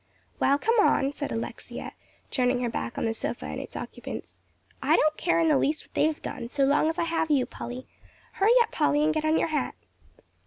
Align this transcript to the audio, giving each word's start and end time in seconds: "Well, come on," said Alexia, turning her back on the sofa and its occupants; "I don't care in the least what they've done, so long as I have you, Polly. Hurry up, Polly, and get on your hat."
"Well, 0.39 0.57
come 0.57 0.79
on," 0.79 1.11
said 1.13 1.31
Alexia, 1.31 1.91
turning 2.31 2.61
her 2.63 2.69
back 2.71 2.97
on 2.97 3.05
the 3.05 3.13
sofa 3.13 3.45
and 3.45 3.61
its 3.61 3.75
occupants; 3.75 4.39
"I 4.81 4.95
don't 4.95 5.15
care 5.15 5.39
in 5.39 5.47
the 5.47 5.59
least 5.59 5.85
what 5.85 5.93
they've 5.93 6.19
done, 6.23 6.47
so 6.49 6.63
long 6.63 6.89
as 6.89 6.97
I 6.97 7.03
have 7.03 7.29
you, 7.29 7.45
Polly. 7.45 7.85
Hurry 8.31 8.53
up, 8.63 8.71
Polly, 8.71 9.03
and 9.03 9.13
get 9.13 9.25
on 9.25 9.37
your 9.37 9.49
hat." 9.49 9.75